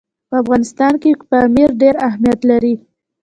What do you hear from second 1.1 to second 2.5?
پامیر ډېر اهمیت